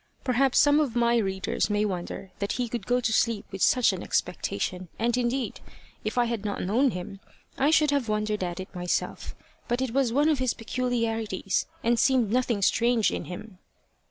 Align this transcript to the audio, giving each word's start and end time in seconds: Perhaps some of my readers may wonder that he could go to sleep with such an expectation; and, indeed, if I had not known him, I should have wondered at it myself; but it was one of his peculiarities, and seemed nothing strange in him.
Perhaps 0.23 0.57
some 0.57 0.79
of 0.79 0.95
my 0.95 1.17
readers 1.17 1.69
may 1.69 1.85
wonder 1.85 2.31
that 2.39 2.53
he 2.53 2.67
could 2.67 2.87
go 2.87 2.99
to 2.99 3.13
sleep 3.13 3.45
with 3.51 3.61
such 3.61 3.93
an 3.93 4.01
expectation; 4.01 4.87
and, 4.97 5.15
indeed, 5.15 5.59
if 6.03 6.17
I 6.17 6.25
had 6.25 6.43
not 6.43 6.63
known 6.63 6.89
him, 6.89 7.19
I 7.55 7.69
should 7.69 7.91
have 7.91 8.09
wondered 8.09 8.43
at 8.43 8.59
it 8.59 8.73
myself; 8.73 9.35
but 9.67 9.79
it 9.79 9.91
was 9.91 10.11
one 10.11 10.27
of 10.29 10.39
his 10.39 10.55
peculiarities, 10.55 11.67
and 11.83 11.99
seemed 11.99 12.31
nothing 12.31 12.63
strange 12.63 13.11
in 13.11 13.25
him. 13.25 13.59